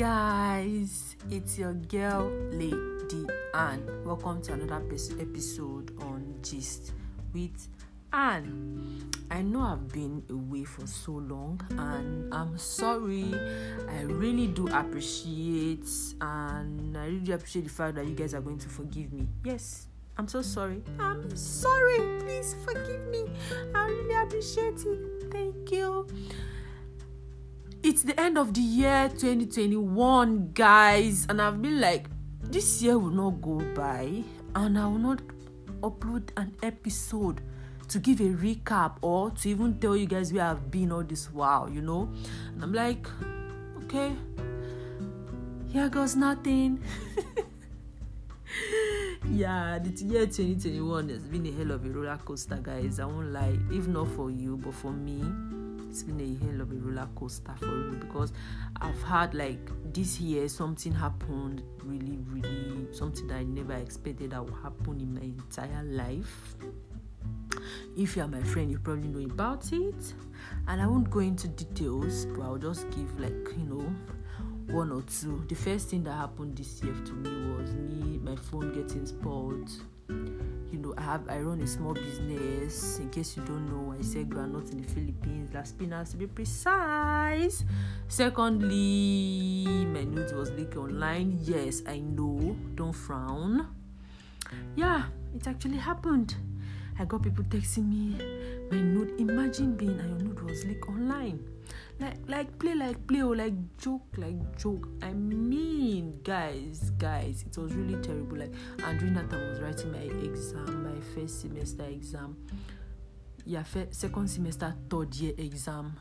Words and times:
guys, 0.00 1.14
it's 1.30 1.58
your 1.58 1.74
girl 1.74 2.32
Lady 2.52 3.26
Anne. 3.52 3.86
Welcome 4.02 4.40
to 4.44 4.54
another 4.54 4.82
episode 5.20 5.92
on 6.00 6.36
Gist 6.40 6.92
with 7.34 7.68
Anne. 8.10 9.10
I 9.30 9.42
know 9.42 9.60
I've 9.60 9.88
been 9.88 10.22
away 10.30 10.64
for 10.64 10.86
so 10.86 11.12
long 11.12 11.60
and 11.72 12.32
I'm 12.32 12.56
sorry. 12.56 13.26
I 13.90 14.00
really 14.04 14.46
do 14.46 14.68
appreciate 14.68 15.86
and 16.22 16.96
I 16.96 17.08
really 17.08 17.32
appreciate 17.32 17.64
the 17.64 17.70
fact 17.70 17.96
that 17.96 18.06
you 18.06 18.14
guys 18.14 18.32
are 18.32 18.40
going 18.40 18.58
to 18.60 18.70
forgive 18.70 19.12
me. 19.12 19.28
Yes, 19.44 19.86
I'm 20.16 20.28
so 20.28 20.40
sorry. 20.40 20.82
I'm 20.98 21.36
sorry. 21.36 22.20
Please 22.20 22.56
forgive 22.64 23.06
me. 23.08 23.26
I 23.74 23.84
really 23.84 24.14
appreciate 24.14 24.80
it. 24.82 25.30
Thank 25.30 25.70
you 25.70 26.06
it's 27.82 28.02
the 28.02 28.18
end 28.20 28.36
of 28.36 28.52
the 28.52 28.60
year 28.60 29.08
2021 29.08 30.50
guys 30.52 31.26
and 31.30 31.40
i've 31.40 31.62
been 31.62 31.80
like 31.80 32.06
this 32.42 32.82
year 32.82 32.98
will 32.98 33.10
not 33.10 33.40
go 33.40 33.58
by 33.74 34.22
and 34.54 34.78
i 34.78 34.86
will 34.86 34.98
not 34.98 35.22
upload 35.82 36.28
an 36.36 36.54
episode 36.62 37.40
to 37.88 37.98
give 37.98 38.20
a 38.20 38.24
recap 38.24 38.96
or 39.00 39.30
to 39.30 39.48
even 39.48 39.78
tell 39.78 39.96
you 39.96 40.06
guys 40.06 40.30
where 40.32 40.44
i've 40.44 40.70
been 40.70 40.92
all 40.92 41.02
this 41.02 41.32
while 41.32 41.70
you 41.70 41.80
know? 41.80 42.10
And 42.54 42.62
i'm 42.62 42.72
like 42.72 43.06
okay 43.84 44.12
here 45.72 45.88
goes 45.88 46.16
nothing. 46.16 46.82
Yeah 49.32 49.78
the 49.78 49.90
year 50.04 50.26
2021 50.26 51.08
has 51.10 51.22
been 51.22 51.46
a 51.46 51.52
hell 51.52 51.70
of 51.70 51.86
a 51.86 51.88
roller 51.88 52.18
coaster 52.24 52.56
guys 52.56 52.98
i 52.98 53.04
won't 53.04 53.32
lie 53.32 53.56
if 53.70 53.86
not 53.86 54.08
for 54.08 54.28
you 54.28 54.56
but 54.56 54.74
for 54.74 54.90
me 54.90 55.22
it's 55.90 56.04
been 56.04 56.20
a 56.20 56.44
hell 56.46 56.60
of 56.60 56.70
a 56.70 56.74
roller 56.76 57.08
coaster 57.16 57.52
for 57.58 57.66
me 57.66 57.96
because 57.96 58.32
I've 58.80 59.02
had 59.02 59.34
like 59.34 59.58
this 59.92 60.20
year 60.20 60.48
something 60.48 60.92
happened 60.92 61.64
really, 61.82 62.16
really 62.28 62.86
something 62.92 63.26
that 63.26 63.38
I 63.38 63.42
never 63.42 63.74
expected 63.74 64.30
that 64.30 64.44
would 64.44 64.54
happen 64.62 65.00
in 65.00 65.12
my 65.12 65.22
entire 65.22 65.82
life. 65.82 66.54
If 67.96 68.14
you 68.16 68.22
are 68.22 68.28
my 68.28 68.40
friend, 68.42 68.70
you 68.70 68.78
probably 68.78 69.08
know 69.08 69.28
about 69.28 69.72
it, 69.72 70.14
and 70.68 70.80
I 70.80 70.86
won't 70.86 71.10
go 71.10 71.18
into 71.18 71.48
details, 71.48 72.24
but 72.26 72.42
I'll 72.42 72.56
just 72.56 72.88
give 72.90 73.18
like 73.18 73.48
you 73.58 73.64
know 73.64 74.72
one 74.72 74.92
or 74.92 75.02
two. 75.02 75.44
The 75.48 75.56
first 75.56 75.88
thing 75.88 76.04
that 76.04 76.12
happened 76.12 76.56
this 76.56 76.80
year 76.84 76.94
to 76.94 77.12
me 77.12 77.52
was 77.56 77.74
me, 77.74 78.18
my 78.18 78.36
phone 78.36 78.72
getting 78.72 79.06
spoiled 79.06 79.68
you 80.72 80.78
know 80.78 80.94
i 80.96 81.02
have 81.02 81.28
i 81.28 81.38
run 81.38 81.60
a 81.60 81.66
small 81.66 81.94
business. 81.94 82.98
In 82.98 83.10
case 83.10 83.36
you 83.36 83.42
don't 83.44 83.66
know 83.66 83.94
i 83.98 84.02
sell 84.02 84.24
granules 84.24 84.70
in 84.70 84.82
the 84.82 84.88
philippines. 84.88 85.50
Las 85.52 85.72
Piñas 85.72 86.10
to 86.12 86.16
be 86.16 86.26
precise. 86.26 87.64
Secondly 88.08 89.64
my 89.86 90.04
nudes 90.04 90.32
was 90.32 90.50
leaked 90.52 90.76
online. 90.76 91.38
Yes 91.42 91.82
i 91.86 91.98
know. 91.98 92.56
Don't 92.74 92.92
frown. 92.92 93.66
Yeah 94.76 95.04
it 95.34 95.46
actually 95.46 95.78
happened. 95.78 96.34
I 96.98 97.04
got 97.04 97.22
people 97.22 97.44
texting 97.44 97.88
me 97.88 98.59
my 98.70 98.80
nude 98.80 99.18
imagine 99.20 99.74
being 99.76 99.98
and 99.98 100.10
your 100.10 100.28
nude 100.28 100.42
was 100.42 100.64
leaked 100.64 100.88
online. 100.88 101.44
Like 101.98 102.16
like 102.28 102.58
play 102.58 102.74
like 102.74 103.06
play 103.06 103.22
or 103.22 103.36
like 103.36 103.54
joke 103.76 104.06
like 104.16 104.56
joke. 104.56 104.88
I 105.02 105.12
mean 105.12 106.20
guys 106.22 106.90
guys 106.98 107.44
it 107.46 107.58
was 107.58 107.74
really 107.74 108.00
terrible. 108.02 108.38
Like 108.38 108.52
and 108.84 108.98
during 108.98 109.14
that 109.14 109.30
time 109.30 109.40
i 109.40 109.48
was 109.48 109.60
writing 109.60 109.92
my 109.92 109.98
exam 109.98 110.84
my 110.84 111.00
first 111.14 111.40
semester 111.40 111.84
exam. 111.84 112.36
Yeah 113.44 113.62
first, 113.64 113.94
second 113.94 114.28
semester 114.28 114.74
third 114.88 115.14
year 115.16 115.34
exam. 115.36 115.98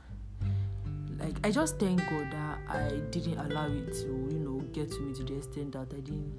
Like 1.19 1.35
i 1.45 1.51
just 1.51 1.79
thank 1.79 1.99
god 2.09 2.31
that 2.31 2.59
i 2.69 2.89
didn't 3.11 3.39
allow 3.39 3.67
it 3.67 3.91
to 3.93 4.07
you 4.31 4.39
know 4.39 4.59
get 4.71 4.89
to 4.91 4.99
me 5.01 5.13
to 5.15 5.23
the 5.23 5.35
extent 5.35 5.73
that 5.73 5.93
i 5.93 5.99
didn't 5.99 6.33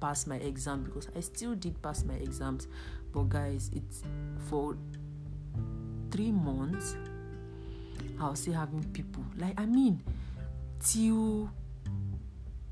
pass 0.00 0.26
my 0.26 0.36
exam 0.36 0.82
because 0.82 1.08
i 1.16 1.20
still 1.20 1.54
did 1.54 1.80
pass 1.82 2.04
my 2.04 2.14
exams. 2.14 2.66
But 3.12 3.28
guys 3.28 3.70
it's 3.72 4.02
for 4.50 4.76
three 6.14 6.30
months 6.30 6.96
I 8.20 8.30
was 8.30 8.38
still 8.38 8.54
having 8.54 8.84
people. 8.92 9.24
Like, 9.36 9.60
I 9.60 9.66
mean, 9.66 10.00
till 10.80 11.50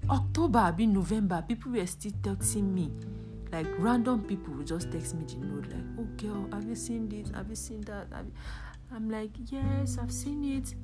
October, 0.08 0.60
I 0.60 0.70
November, 0.84 1.44
people 1.47 1.72
were 1.72 1.86
still 1.86 2.12
texting 2.22 2.72
me. 2.72 2.92
Like 3.50 3.66
random 3.78 4.22
people 4.22 4.54
would 4.54 4.66
just 4.66 4.91
text 4.92 5.14
me 5.14 5.25
the 5.26 5.36
note, 5.36 5.66
like, 5.66 5.84
oh 5.98 6.06
girl, 6.16 6.48
have 6.52 6.64
you 6.66 6.76
seen 6.76 7.08
this? 7.08 7.31
Have 7.34 7.50
you 7.50 7.56
seen 7.56 7.82
that? 7.82 8.06
I'm 8.94 9.10
like, 9.10 9.31
yes, 9.50 9.98
I've 10.00 10.12
seen 10.12 10.44
it. 10.44 10.75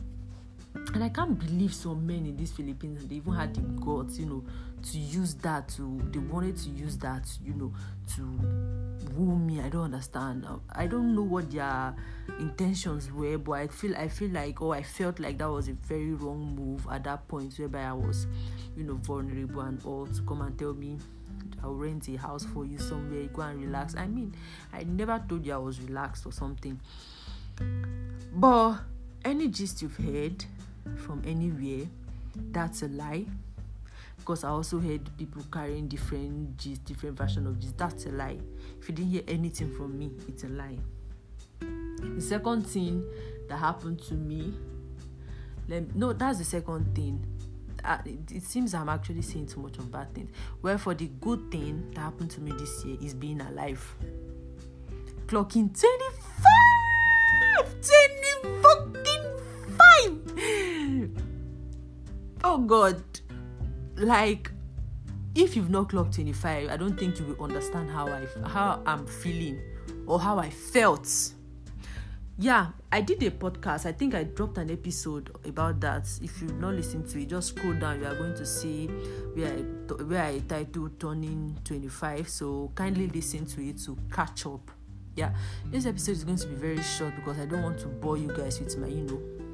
And 0.94 1.04
I 1.04 1.08
can't 1.10 1.38
believe 1.38 1.74
so 1.74 1.94
many 1.94 2.30
in 2.30 2.36
these 2.36 2.52
Philippines 2.52 3.06
they 3.06 3.16
even 3.16 3.34
had 3.34 3.54
the 3.54 3.60
guts, 3.60 4.18
you 4.18 4.26
know, 4.26 4.44
to 4.90 4.98
use 4.98 5.34
that 5.36 5.68
to 5.70 6.00
they 6.10 6.18
wanted 6.18 6.56
to 6.56 6.70
use 6.70 6.96
that, 6.98 7.28
you 7.44 7.54
know, 7.54 7.72
to 8.16 8.88
woo 9.14 9.36
me 9.36 9.60
i 9.60 9.68
don't 9.68 9.84
understand 9.84 10.44
um, 10.46 10.60
i 10.70 10.86
don't 10.86 11.14
know 11.14 11.22
what 11.22 11.50
their 11.50 11.94
intentions 12.38 13.10
were 13.10 13.36
but 13.38 13.52
i 13.52 13.66
feel 13.66 13.96
i 13.96 14.06
feel 14.06 14.30
like 14.30 14.60
oh 14.62 14.72
i 14.72 14.82
felt 14.82 15.18
like 15.18 15.38
that 15.38 15.50
was 15.50 15.68
a 15.68 15.72
very 15.72 16.12
wrong 16.14 16.54
move 16.54 16.86
at 16.90 17.04
that 17.04 17.26
point 17.26 17.52
whereby 17.58 17.82
i 17.82 17.92
was 17.92 18.26
you 18.76 18.84
know 18.84 18.94
vulnerable 18.94 19.60
and 19.62 19.84
all 19.84 20.06
to 20.06 20.22
come 20.22 20.42
and 20.42 20.56
tell 20.58 20.74
me 20.74 20.98
I'll 21.62 21.74
rent 21.74 22.08
a 22.08 22.16
house 22.16 22.44
for 22.44 22.64
you 22.64 22.78
somewhere, 22.78 23.24
go 23.32 23.42
and 23.42 23.60
relax. 23.60 23.96
I 23.96 24.06
mean, 24.06 24.32
I 24.72 24.84
never 24.84 25.20
told 25.28 25.44
you 25.44 25.54
I 25.54 25.56
was 25.56 25.80
relaxed 25.80 26.24
or 26.24 26.32
something. 26.32 26.78
But 28.32 28.78
any 29.24 29.48
gist 29.48 29.82
you've 29.82 29.96
heard 29.96 30.44
from 30.96 31.22
anywhere, 31.26 31.86
that's 32.52 32.82
a 32.82 32.88
lie 32.88 33.26
because 34.28 34.44
I 34.44 34.48
also 34.48 34.78
heard 34.78 35.08
people 35.16 35.42
carrying 35.50 35.88
different 35.88 36.58
gist, 36.58 36.84
different 36.84 37.16
version 37.16 37.46
of 37.46 37.60
this. 37.60 37.72
That's 37.72 38.04
a 38.04 38.10
lie. 38.10 38.38
If 38.78 38.88
you 38.88 38.94
didn't 38.94 39.10
hear 39.10 39.22
anything 39.26 39.74
from 39.74 39.98
me, 39.98 40.10
it's 40.28 40.44
a 40.44 40.48
lie. 40.48 40.76
The 41.60 42.20
second 42.20 42.66
thing 42.66 43.04
that 43.48 43.56
happened 43.56 44.02
to 44.02 44.14
me, 44.14 44.52
let, 45.66 45.94
no, 45.94 46.12
that's 46.12 46.38
the 46.38 46.44
second 46.44 46.94
thing. 46.94 47.24
It, 48.04 48.30
it, 48.30 48.42
seems 48.42 48.74
I'm 48.74 48.90
actually 48.90 49.22
saying 49.22 49.46
too 49.46 49.60
much 49.60 49.78
of 49.78 49.90
bad 49.90 50.12
things. 50.12 50.30
Well, 50.60 50.76
for 50.76 50.92
the 50.94 51.06
good 51.06 51.50
thing 51.50 51.90
that 51.94 52.00
happened 52.02 52.30
to 52.32 52.40
me 52.40 52.52
this 52.52 52.84
year 52.84 52.98
is 53.00 53.14
being 53.14 53.40
alive. 53.40 53.96
Clocking 55.26 55.78
25! 55.78 56.04
20 57.64 58.17
Oh 62.50 62.56
God 62.56 63.02
like 63.96 64.50
if 65.34 65.54
you've 65.54 65.68
not 65.68 65.90
clocked 65.90 66.14
25 66.14 66.70
i 66.70 66.76
don't 66.78 66.98
think 66.98 67.18
you 67.18 67.26
will 67.26 67.44
understand 67.44 67.90
how 67.90 68.08
i 68.08 68.26
how 68.48 68.80
i'm 68.86 69.06
feeling 69.06 69.60
or 70.06 70.18
how 70.18 70.38
i 70.38 70.48
felt. 70.48 71.34
Yeah 72.38 72.68
i 72.90 73.02
did 73.02 73.22
a 73.22 73.30
podcast. 73.32 73.84
I 73.84 73.92
think 73.92 74.14
i 74.14 74.22
dropped 74.22 74.56
an 74.56 74.70
episode 74.70 75.36
about 75.44 75.78
that. 75.80 76.08
If 76.22 76.40
you've 76.40 76.58
not 76.58 76.72
listened 76.72 77.06
to 77.10 77.20
it 77.20 77.28
just 77.28 77.48
scroll 77.48 77.74
down. 77.74 78.00
You 78.00 78.06
are 78.06 78.14
going 78.14 78.34
to 78.36 78.46
see 78.46 78.86
where 78.86 79.52
i 79.52 80.02
where 80.04 80.24
i 80.24 80.38
titled 80.38 80.98
turning 80.98 81.54
25 81.64 82.30
so 82.30 82.72
kindly 82.74 83.08
listen 83.08 83.44
to 83.44 83.62
it 83.62 83.78
to 83.84 83.94
catch 84.10 84.46
up. 84.46 84.70
Yeah 85.16 85.34
this 85.66 85.84
episode 85.84 86.12
is 86.12 86.24
going 86.24 86.38
to 86.38 86.46
be 86.46 86.54
very 86.54 86.82
short 86.82 87.14
because 87.14 87.38
i 87.38 87.44
don't 87.44 87.62
want 87.62 87.78
to 87.80 87.88
bore 87.88 88.16
you 88.16 88.28
guys 88.28 88.58
with 88.58 88.78
my 88.78 88.86
you 88.86 89.02
know 89.02 89.47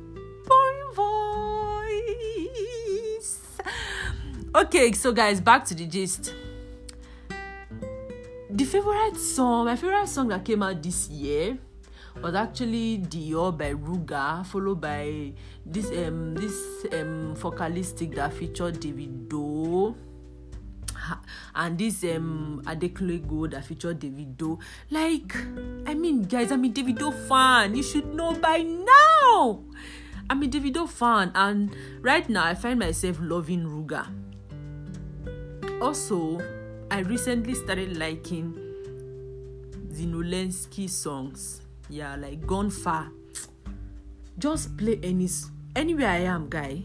okay 4.55 4.93
so 4.93 5.11
guys 5.11 5.41
back 5.41 5.65
to 5.65 5.75
the 5.75 5.85
gist 5.85 6.33
the 8.51 8.65
favorite 8.65 9.17
song 9.17 9.65
my 9.65 9.75
favorite 9.75 10.07
song 10.07 10.29
that 10.29 10.45
came 10.45 10.63
out 10.63 10.81
this 10.81 11.09
year 11.09 11.59
was 12.23 12.37
actually 12.37 12.99
Dior 12.99 13.51
by 13.59 13.75
Ruger, 13.75 14.47
followed 14.47 14.81
by 14.81 15.33
this 15.67 15.91
um 15.91 16.37
this 16.37 16.87
um 16.93 17.35
vocalistic 17.35 18.15
that 18.15 18.33
featured 18.33 18.81
Davido 18.81 19.97
and 21.57 21.77
this 21.77 22.05
um 22.05 22.63
Adekunle 22.65 23.51
that 23.51 23.65
featured 23.65 23.99
Davido. 23.99 24.61
Like, 24.93 25.35
I 25.87 25.95
mean, 25.95 26.23
guys, 26.23 26.53
I'm 26.53 26.65
a 26.65 26.69
Davido 26.69 27.13
fan. 27.27 27.75
You 27.75 27.83
should 27.83 28.15
know 28.15 28.33
by 28.35 28.59
now. 28.63 29.65
I'm 30.31 30.41
a 30.45 30.47
Davido 30.47 30.89
fan, 30.89 31.33
and 31.35 31.75
right 32.01 32.29
now 32.29 32.45
I 32.45 32.55
find 32.55 32.79
myself 32.79 33.19
loving 33.21 33.65
Ruger 33.65 34.07
also 35.85 36.41
i 36.91 37.01
recently 37.01 37.53
started 37.53 37.99
liking 37.99 38.57
Zinoleesky 39.93 40.89
songs. 40.89 41.61
Yeah 41.89 42.17
like 42.17 42.47
gone 42.47 42.71
far. 42.71 43.11
Just 44.39 44.77
play 44.77 44.99
any 45.03 45.29
anywhere 45.77 46.09
i 46.09 46.21
am 46.25 46.49
guy. 46.49 46.83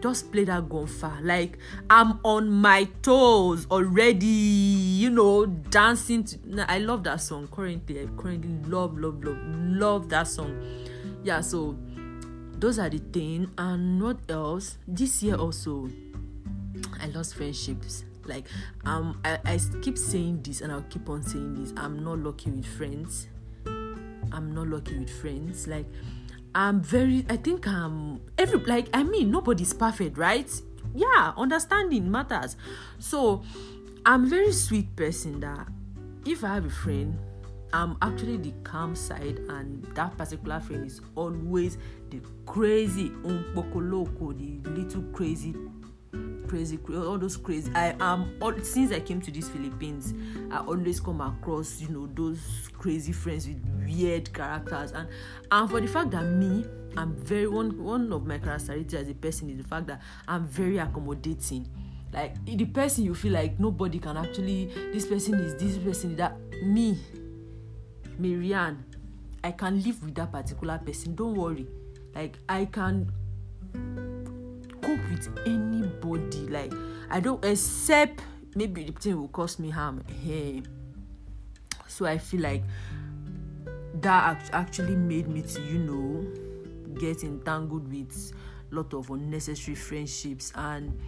Just 0.00 0.32
play 0.32 0.44
that 0.44 0.68
gone 0.68 0.86
far. 0.86 1.20
Like 1.22 1.58
i'm 1.90 2.18
on 2.24 2.50
my 2.50 2.88
toes 3.02 3.66
already 3.70 4.26
you 4.26 5.10
know 5.10 5.46
dancing 5.46 6.24
to 6.24 6.38
i 6.66 6.78
love 6.78 7.04
that 7.04 7.20
song 7.20 7.46
currently. 7.52 8.00
I 8.00 8.06
currently 8.16 8.70
love 8.70 8.98
love 8.98 9.22
love 9.22 9.38
love 9.44 10.08
that 10.08 10.26
song. 10.26 10.58
Yeah 11.22 11.42
so 11.42 11.76
those 12.58 12.78
are 12.78 12.88
the 12.88 12.98
thing. 12.98 13.50
And 13.58 14.02
what 14.02 14.16
else? 14.28 14.78
This 14.88 15.22
year 15.22 15.36
also 15.36 15.90
I 17.00 17.06
lost 17.08 17.36
friendships. 17.36 18.04
Like 18.26 18.46
um 18.84 19.20
I, 19.24 19.38
I 19.44 19.60
keep 19.82 19.98
saying 19.98 20.42
this 20.42 20.60
and 20.60 20.72
I'll 20.72 20.82
keep 20.82 21.08
on 21.08 21.22
saying 21.22 21.54
this. 21.54 21.72
I'm 21.76 22.02
not 22.02 22.18
lucky 22.18 22.50
with 22.50 22.66
friends. 22.66 23.28
I'm 23.66 24.52
not 24.54 24.68
lucky 24.68 24.98
with 24.98 25.10
friends. 25.20 25.66
Like 25.66 25.86
I'm 26.54 26.80
very 26.80 27.24
I 27.28 27.36
think 27.36 27.66
I'm 27.66 28.20
every 28.38 28.58
like 28.60 28.88
I 28.92 29.02
mean 29.02 29.30
nobody's 29.30 29.72
perfect, 29.72 30.18
right? 30.18 30.50
Yeah, 30.94 31.32
understanding 31.36 32.10
matters. 32.10 32.56
So 32.98 33.42
I'm 34.06 34.28
very 34.28 34.52
sweet 34.52 34.94
person 34.96 35.40
that 35.40 35.66
if 36.26 36.44
I 36.44 36.54
have 36.54 36.66
a 36.66 36.70
friend, 36.70 37.18
I'm 37.72 37.96
actually 38.02 38.36
the 38.36 38.52
calm 38.62 38.94
side, 38.94 39.40
and 39.48 39.82
that 39.96 40.16
particular 40.16 40.60
friend 40.60 40.86
is 40.86 41.00
always 41.16 41.76
the 42.10 42.20
crazy, 42.46 43.10
unpokoloko, 43.24 44.38
the 44.38 44.70
little 44.70 45.02
crazy, 45.12 45.56
crazy, 46.48 46.78
all 46.88 47.18
those 47.18 47.36
crazy. 47.36 47.70
I 47.74 47.96
am 48.00 48.36
all 48.40 48.54
since 48.62 48.92
I 48.92 49.00
came 49.00 49.20
to 49.22 49.30
these 49.30 49.48
Philippines, 49.48 50.14
I 50.50 50.58
always 50.58 51.00
come 51.00 51.20
across 51.20 51.80
you 51.80 51.88
know 51.88 52.06
those 52.14 52.70
crazy 52.78 53.12
friends 53.12 53.48
with 53.48 53.62
weird 53.86 54.32
characters, 54.32 54.92
and 54.92 55.08
and 55.50 55.70
for 55.70 55.80
the 55.80 55.88
fact 55.88 56.10
that 56.12 56.24
me, 56.24 56.64
I'm 56.96 57.14
very 57.16 57.48
one 57.48 57.82
one 57.82 58.12
of 58.12 58.26
my 58.26 58.38
characteristics 58.38 58.94
as 58.94 59.08
a 59.08 59.14
person 59.14 59.50
is 59.50 59.58
the 59.58 59.68
fact 59.68 59.86
that 59.88 60.00
I'm 60.28 60.46
very 60.46 60.78
accommodating. 60.78 61.68
Like 62.12 62.44
the 62.44 62.64
person 62.66 63.04
you 63.04 63.14
feel 63.14 63.32
like 63.32 63.58
nobody 63.58 63.98
can 63.98 64.16
actually 64.16 64.66
this 64.92 65.04
person 65.06 65.34
is 65.34 65.56
this 65.56 65.76
person 65.78 66.12
is 66.12 66.16
that 66.18 66.38
me 66.62 66.96
marianne 68.16 68.84
i 69.42 69.50
can 69.50 69.82
live 69.82 70.02
with 70.04 70.14
that 70.14 70.30
particular 70.30 70.78
person. 70.78 71.14
Don't 71.16 71.34
worry. 71.34 71.66
Like 72.14 72.38
i 72.48 72.66
can 72.66 73.10
with 75.14 75.28
anybody 75.46 76.46
like 76.48 76.72
i 77.10 77.20
don't 77.20 77.44
except 77.44 78.22
maybe 78.54 78.84
the 78.84 78.92
thing 78.92 79.20
will 79.20 79.28
cause 79.28 79.58
me 79.58 79.70
harm 79.70 80.02
hey 80.22 80.62
so 81.86 82.04
i 82.06 82.18
feel 82.18 82.40
like 82.40 82.62
that 84.00 84.50
actually 84.52 84.96
made 84.96 85.28
me 85.28 85.42
to 85.42 85.60
you 85.62 85.78
know 85.78 86.26
get 86.98 87.22
entangled 87.24 87.90
with 87.92 88.32
lot 88.70 88.92
of 88.94 89.10
unnecessary 89.10 89.74
friendships 89.74 90.52
and 90.56 90.98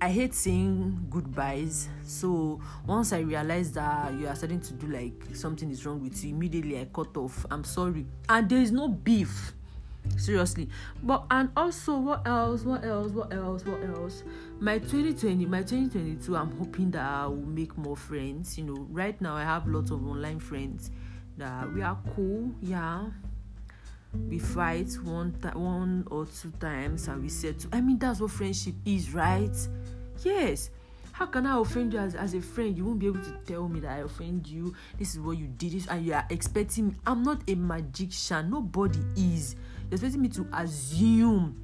I 0.00 0.10
hate 0.10 0.34
saying 0.34 1.06
goodbyes. 1.08 1.88
So 2.02 2.60
once 2.86 3.12
I 3.12 3.20
realized 3.20 3.74
that 3.74 4.12
you 4.14 4.26
are 4.26 4.34
starting 4.34 4.60
to 4.60 4.74
do 4.74 4.88
like 4.88 5.34
something 5.34 5.70
is 5.70 5.86
wrong 5.86 6.02
with 6.02 6.22
you, 6.22 6.30
immediately 6.34 6.78
I 6.78 6.86
cut 6.92 7.16
off. 7.16 7.46
I'm 7.50 7.64
sorry. 7.64 8.04
And 8.28 8.48
there 8.48 8.58
is 8.58 8.72
no 8.72 8.88
beef. 8.88 9.54
Seriously. 10.16 10.68
But 11.02 11.24
and 11.30 11.50
also 11.56 11.98
what 11.98 12.26
else? 12.26 12.62
What 12.64 12.84
else? 12.84 13.12
What 13.12 13.32
else? 13.32 13.64
What 13.64 13.82
else? 13.82 14.22
My 14.60 14.78
2020, 14.78 15.46
my 15.46 15.62
2022, 15.62 16.36
I'm 16.36 16.56
hoping 16.58 16.90
that 16.92 17.02
I 17.02 17.26
will 17.26 17.36
make 17.36 17.76
more 17.76 17.96
friends. 17.96 18.56
You 18.56 18.64
know, 18.64 18.86
right 18.90 19.20
now 19.20 19.34
I 19.34 19.42
have 19.42 19.66
lots 19.66 19.90
of 19.90 20.06
online 20.06 20.38
friends 20.38 20.90
that 21.36 21.72
we 21.72 21.82
are 21.82 21.98
cool, 22.14 22.52
yeah 22.62 23.06
we 24.28 24.38
fight 24.38 24.92
one 25.02 25.32
th- 25.42 25.54
one 25.54 26.06
or 26.10 26.26
two 26.26 26.50
times 26.52 27.08
and 27.08 27.22
we 27.22 27.28
settle. 27.28 27.70
I 27.72 27.80
mean, 27.80 27.98
that's 27.98 28.20
what 28.20 28.30
friendship 28.30 28.74
is, 28.84 29.12
right? 29.12 29.56
Yes. 30.22 30.70
How 31.12 31.26
can 31.26 31.46
I 31.46 31.60
offend 31.60 31.92
you 31.92 32.00
as, 32.00 32.16
as 32.16 32.34
a 32.34 32.40
friend? 32.40 32.76
You 32.76 32.86
won't 32.86 32.98
be 32.98 33.06
able 33.06 33.22
to 33.22 33.32
tell 33.46 33.68
me 33.68 33.80
that 33.80 33.90
I 33.92 33.98
offend 33.98 34.48
you. 34.48 34.74
This 34.98 35.14
is 35.14 35.20
what 35.20 35.38
you 35.38 35.46
did, 35.46 35.72
this, 35.72 35.86
and 35.86 36.04
you 36.04 36.12
are 36.12 36.26
expecting 36.28 36.88
me. 36.88 36.94
I'm 37.06 37.22
not 37.22 37.40
a 37.48 37.54
magician. 37.54 38.50
Nobody 38.50 38.98
is. 39.16 39.54
You're 39.94 40.06
expecting 40.08 40.22
me 40.22 40.28
to 40.30 40.48
assume 40.54 41.54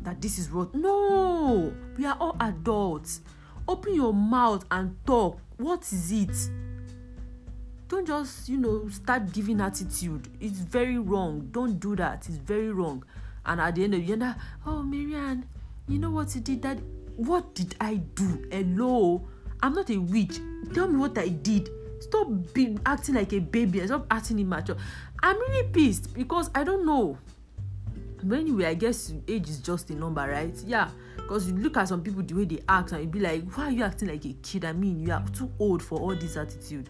that 0.00 0.22
this 0.22 0.38
is 0.38 0.50
what. 0.50 0.74
No, 0.74 1.74
we 1.98 2.06
are 2.06 2.16
all 2.18 2.34
adults. 2.40 3.20
Open 3.68 3.94
your 3.94 4.14
mouth 4.14 4.64
and 4.70 4.96
talk. 5.04 5.38
What 5.58 5.82
is 5.92 6.10
it? 6.10 6.50
don't 7.88 8.06
just 8.06 8.48
you 8.48 8.56
know 8.56 8.88
start 8.88 9.30
giving 9.30 9.60
attitude. 9.60 10.26
It's 10.40 10.58
very 10.58 10.96
wrong. 10.98 11.48
Don't 11.50 11.78
do 11.78 11.94
that. 11.96 12.26
It's 12.26 12.38
very 12.38 12.72
wrong. 12.72 13.04
And 13.44 13.60
at 13.60 13.74
the 13.74 13.84
end 13.84 13.94
of 13.94 14.06
the 14.06 14.16
day 14.16 14.32
oh 14.66 14.82
marianne 14.82 15.46
you 15.86 15.98
know 15.98 16.10
what 16.10 16.34
you 16.34 16.40
did 16.40 16.62
that 16.62 16.78
what 17.16 17.54
did 17.54 17.76
i 17.78 17.96
do? 17.96 18.42
Hello? 18.50 19.28
I'm 19.62 19.74
not 19.74 19.90
a 19.90 19.98
witch. 19.98 20.38
Tell 20.72 20.88
me 20.88 20.96
what 20.96 21.18
i 21.18 21.28
did. 21.28 21.68
Stop 22.00 22.28
being 22.54 22.80
acting 22.86 23.16
like 23.16 23.34
a 23.34 23.38
baby. 23.38 23.80
And 23.80 23.88
stop 23.88 24.06
acting 24.10 24.38
immature. 24.38 24.76
I'm 25.22 25.36
really 25.36 25.68
pissed 25.68 26.14
because 26.14 26.50
i 26.54 26.64
don't 26.64 26.86
know 26.86 27.18
but 28.28 28.38
anyway 28.38 28.66
i 28.66 28.74
guess 28.74 29.12
age 29.28 29.48
is 29.48 29.58
just 29.58 29.90
a 29.90 29.94
number 29.94 30.26
right? 30.28 30.56
Yeah 30.66 30.90
because 31.26 31.48
you 31.50 31.56
look 31.56 31.76
at 31.76 31.88
some 31.88 32.02
people 32.02 32.22
the 32.22 32.34
way 32.34 32.44
they 32.44 32.60
act 32.68 32.92
and 32.92 33.02
you 33.02 33.08
be 33.08 33.18
like 33.18 33.42
why 33.56 33.64
are 33.64 33.70
you 33.70 33.82
acting 33.82 34.08
like 34.08 34.24
a 34.24 34.32
kid? 34.42 34.64
I 34.64 34.72
mean 34.72 35.00
you 35.00 35.12
are 35.12 35.24
too 35.36 35.50
old 35.58 35.82
for 35.82 35.98
all 35.98 36.14
this 36.14 36.36
attitude. 36.36 36.88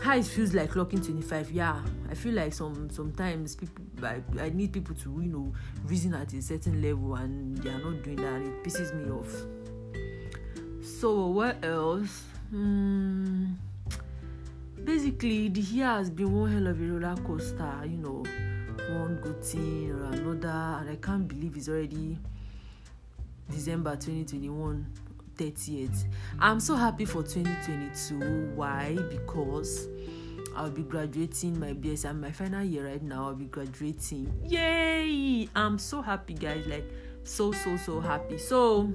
How 0.00 0.16
it 0.16 0.24
feels 0.24 0.54
like 0.54 0.70
clocking 0.70 1.04
25 1.04 1.50
yeah. 1.50 1.82
I 2.08 2.14
feel 2.14 2.34
like 2.34 2.52
some 2.52 2.88
sometimes 2.90 3.56
people 3.56 3.84
I, 4.04 4.22
I 4.40 4.50
need 4.50 4.72
people 4.72 4.94
to 4.94 5.20
you 5.20 5.28
know 5.28 5.52
reason 5.86 6.14
at 6.14 6.32
a 6.32 6.40
certain 6.40 6.80
level 6.80 7.16
and 7.16 7.58
they 7.58 7.70
are 7.70 7.78
not 7.78 8.04
doing 8.04 8.16
that 8.16 8.34
and 8.34 8.46
it 8.46 8.62
pisses 8.62 8.94
me 8.94 9.10
off. 9.10 9.34
So 10.84 11.26
what 11.26 11.64
else? 11.64 12.22
Hmm. 12.50 13.54
Basically 14.84 15.48
the 15.48 15.62
year 15.62 15.86
has 15.86 16.10
been 16.10 16.32
one 16.32 16.52
hell 16.52 16.68
of 16.68 16.80
a 16.80 16.84
roller 16.84 17.16
coaster 17.24 17.80
you 17.82 17.96
know 17.96 18.22
one 18.90 19.18
good 19.22 19.42
thing 19.44 19.90
or 19.90 20.04
another 20.04 20.78
and 20.80 20.90
i 20.90 20.96
can't 20.96 21.26
believe 21.28 21.56
it's 21.56 21.68
already 21.68 22.18
december 23.50 23.96
2021 23.96 24.86
30th. 25.36 26.04
I'm 26.40 26.60
so 26.60 26.74
happy 26.74 27.04
for 27.04 27.22
2022. 27.22 28.52
Why? 28.54 28.96
Because 29.10 29.88
I'll 30.56 30.70
be 30.70 30.82
graduating 30.82 31.58
my 31.58 31.72
BS. 31.74 32.08
I'm 32.08 32.20
my 32.20 32.32
final 32.32 32.64
year 32.64 32.86
right 32.86 33.02
now. 33.02 33.26
I'll 33.28 33.34
be 33.34 33.44
graduating. 33.44 34.32
Yay! 34.44 35.48
I'm 35.54 35.78
so 35.78 36.00
happy, 36.00 36.34
guys. 36.34 36.66
Like, 36.66 36.90
so, 37.24 37.52
so, 37.52 37.76
so 37.76 38.00
happy. 38.00 38.38
So, 38.38 38.92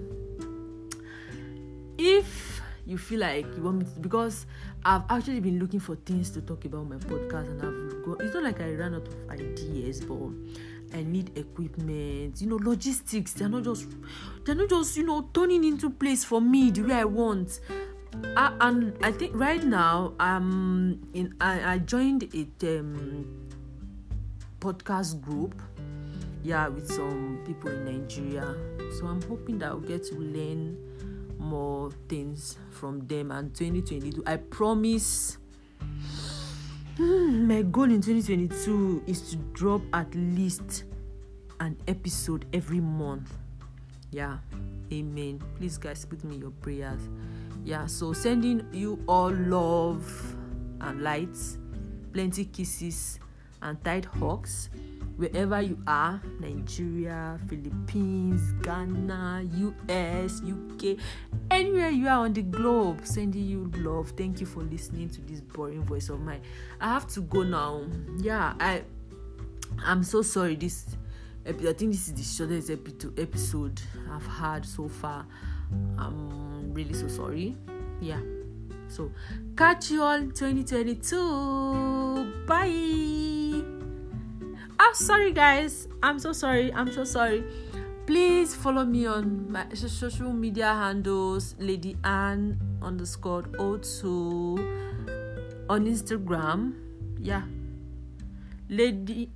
if 1.97 2.50
you 2.85 2.97
feel 2.97 3.19
like 3.19 3.45
you 3.55 3.63
want 3.63 3.77
me 3.77 3.85
to, 3.85 3.99
because 3.99 4.45
I've 4.83 5.03
actually 5.09 5.39
been 5.39 5.59
looking 5.59 5.79
for 5.79 5.95
things 5.95 6.29
to 6.31 6.41
talk 6.41 6.65
about 6.65 6.89
my 6.89 6.97
podcast, 6.97 7.49
and 7.49 7.61
I've 7.61 8.05
got, 8.05 8.21
it's 8.21 8.33
not 8.33 8.43
like 8.43 8.59
I 8.61 8.73
ran 8.73 8.95
out 8.95 9.07
of 9.07 9.29
ideas, 9.29 10.01
but 10.01 10.29
I 10.93 11.03
need 11.03 11.37
equipment, 11.37 12.41
you 12.41 12.47
know, 12.47 12.57
logistics. 12.57 13.33
They're 13.33 13.49
not 13.49 13.63
just 13.63 13.87
they're 14.43 14.55
not 14.55 14.69
just, 14.69 14.97
you 14.97 15.05
know, 15.05 15.29
turning 15.33 15.63
into 15.63 15.89
place 15.89 16.23
for 16.23 16.41
me 16.41 16.71
the 16.71 16.81
way 16.81 16.95
I 16.95 17.05
want. 17.05 17.59
I, 18.35 18.53
and 18.59 18.93
I 19.01 19.11
think 19.13 19.31
right 19.35 19.63
now 19.63 20.13
I'm 20.19 21.01
in 21.13 21.33
I, 21.39 21.73
I 21.73 21.77
joined 21.77 22.23
a 22.33 22.79
um, 22.79 23.49
podcast 24.59 25.21
group 25.21 25.59
yeah 26.43 26.67
with 26.67 26.91
some 26.91 27.39
people 27.45 27.71
in 27.71 27.85
Nigeria. 27.85 28.53
So 28.99 29.07
I'm 29.07 29.21
hoping 29.21 29.59
that 29.59 29.69
I'll 29.69 29.79
get 29.79 30.03
to 30.07 30.15
learn 30.15 30.77
more 31.41 31.91
things 32.07 32.57
from 32.69 33.05
them 33.07 33.31
and 33.31 33.53
2022 33.53 34.23
I 34.25 34.37
promise 34.37 35.37
Hmm, 36.97 37.47
my 37.47 37.61
goal 37.61 37.85
in 37.85 38.01
2022 38.01 39.03
is 39.07 39.31
to 39.31 39.37
drop 39.53 39.81
at 39.93 40.13
least 40.13 40.83
an 41.61 41.77
episode 41.87 42.45
every 42.51 42.81
month. 42.81 43.31
Yeah, 44.11 44.39
amen. 44.91 45.41
Please, 45.57 45.77
guys, 45.77 46.05
put 46.05 46.23
me 46.25 46.35
your 46.35 46.51
prayers. 46.51 46.99
Yeah, 47.63 47.85
so 47.85 48.11
sending 48.11 48.67
you 48.73 49.01
all 49.07 49.31
love 49.31 50.35
and 50.81 51.01
lights, 51.01 51.57
plenty 52.11 52.45
kisses 52.45 53.19
and 53.61 53.81
tight 53.85 54.05
hugs 54.05 54.69
wherever 55.21 55.61
you 55.61 55.77
are 55.85 56.19
Nigeria, 56.39 57.39
Philippines, 57.47 58.53
Ghana, 58.63 59.45
US, 59.53 60.41
UK, 60.41 60.97
anywhere 61.51 61.91
you 61.91 62.07
are 62.07 62.25
on 62.25 62.33
the 62.33 62.41
globe, 62.41 63.05
sending 63.05 63.45
you 63.45 63.69
love. 63.77 64.13
Thank 64.17 64.41
you 64.41 64.47
for 64.47 64.63
listening 64.63 65.09
to 65.09 65.21
this 65.21 65.39
boring 65.39 65.83
voice 65.83 66.09
of 66.09 66.21
mine. 66.21 66.41
I 66.79 66.87
have 66.87 67.05
to 67.09 67.21
go 67.21 67.43
now. 67.43 67.83
Yeah, 68.17 68.55
I 68.59 68.81
I'm 69.85 70.03
so 70.03 70.23
sorry. 70.23 70.55
This 70.55 70.87
I 71.45 71.51
think 71.53 71.91
this 71.91 72.07
is 72.07 72.13
the 72.13 72.23
shortest 72.23 72.71
episode 73.17 73.79
I've 74.11 74.25
had 74.25 74.65
so 74.65 74.87
far. 74.87 75.27
I'm 75.99 76.73
really 76.73 76.93
so 76.93 77.07
sorry. 77.07 77.55
Yeah. 77.99 78.21
So 78.87 79.11
catch 79.55 79.91
you 79.91 80.01
all 80.01 80.19
2022. 80.19 82.45
Bye. 82.47 83.40
I'm 84.81 84.95
sorry, 84.95 85.31
guys. 85.31 85.87
I'm 86.01 86.17
so 86.17 86.33
sorry. 86.33 86.73
I'm 86.73 86.91
so 86.91 87.03
sorry. 87.03 87.43
Please 88.07 88.55
follow 88.55 88.83
me 88.83 89.05
on 89.05 89.51
my 89.51 89.67
social 89.75 90.33
media 90.33 90.73
handles, 90.73 91.53
Lady 91.59 91.95
Anne 92.03 92.59
underscore 92.81 93.43
O2 93.61 95.69
on 95.69 95.85
Instagram. 95.85 96.73
Yeah, 97.19 97.43
Lady 98.69 99.29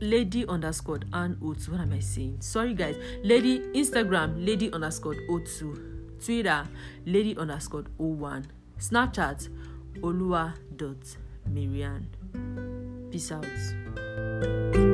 lady 0.00 0.46
underscore 0.48 1.00
and 1.14 1.36
o2 1.36 1.68
what 1.70 1.80
am 1.80 1.92
i 1.92 2.00
saying 2.00 2.36
sorry 2.40 2.74
guys 2.74 2.96
lady 3.22 3.60
instagram 3.72 4.34
lady 4.44 4.70
underscore 4.72 5.14
o2 5.30 6.20
twitter 6.22 6.66
lady 7.06 7.34
underscore 7.38 7.84
o1 7.98 8.44
snapchat 8.78 9.48
olua 10.02 10.52
dot 10.76 11.16
peace 13.10 13.32
out 13.32 13.46
Música 14.40 14.93